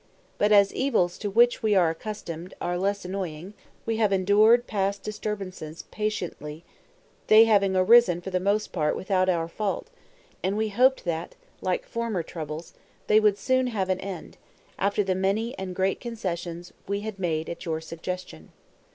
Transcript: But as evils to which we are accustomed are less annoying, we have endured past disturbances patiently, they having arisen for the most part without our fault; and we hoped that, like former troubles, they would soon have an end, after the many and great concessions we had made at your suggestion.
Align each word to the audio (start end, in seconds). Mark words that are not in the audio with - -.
But 0.39 0.51
as 0.51 0.73
evils 0.73 1.19
to 1.19 1.29
which 1.29 1.61
we 1.61 1.75
are 1.75 1.91
accustomed 1.91 2.55
are 2.59 2.75
less 2.75 3.05
annoying, 3.05 3.53
we 3.85 3.97
have 3.97 4.11
endured 4.11 4.65
past 4.65 5.03
disturbances 5.03 5.83
patiently, 5.91 6.63
they 7.27 7.43
having 7.45 7.75
arisen 7.75 8.19
for 8.19 8.31
the 8.31 8.39
most 8.39 8.71
part 8.71 8.95
without 8.95 9.29
our 9.29 9.47
fault; 9.47 9.91
and 10.41 10.57
we 10.57 10.69
hoped 10.69 11.05
that, 11.05 11.35
like 11.61 11.85
former 11.85 12.23
troubles, 12.23 12.73
they 13.05 13.19
would 13.19 13.37
soon 13.37 13.67
have 13.67 13.89
an 13.89 13.99
end, 13.99 14.37
after 14.79 15.03
the 15.03 15.13
many 15.13 15.55
and 15.59 15.75
great 15.75 15.99
concessions 15.99 16.73
we 16.87 17.01
had 17.01 17.19
made 17.19 17.47
at 17.47 17.63
your 17.65 17.79
suggestion. 17.79 18.51